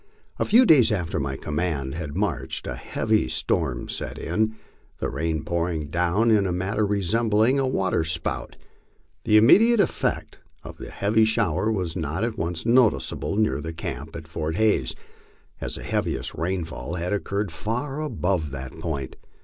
A 0.39 0.45
few 0.45 0.65
days 0.65 0.91
after 0.91 1.19
my 1.19 1.37
command 1.37 1.93
had 1.93 2.17
marched, 2.17 2.65
a 2.65 2.73
heavy 2.73 3.29
storm 3.29 3.87
set 3.87 4.17
in, 4.17 4.55
the 4.97 5.09
rain 5.11 5.43
pouring 5.43 5.89
down 5.91 6.31
in 6.31 6.47
a 6.47 6.51
manner 6.51 6.83
resembling 6.87 7.59
a 7.59 7.67
waterspout. 7.67 8.57
The 9.25 9.37
immediate 9.37 9.79
effect 9.79 10.39
of 10.63 10.77
the 10.79 10.89
heavy 10.89 11.23
shower 11.23 11.71
was 11.71 11.95
not 11.95 12.23
at 12.23 12.35
once 12.35 12.65
noticeable 12.65 13.35
near 13.35 13.61
the 13.61 13.73
camp 13.73 14.15
at 14.15 14.27
Fort 14.27 14.55
Hays, 14.55 14.95
as 15.59 15.75
the 15.75 15.83
heaviest 15.83 16.33
rainfall 16.33 16.95
had 16.95 17.13
occurred 17.13 17.51
far 17.51 18.01
above 18.01 18.49
that 18.49 18.71
point. 18.79 19.17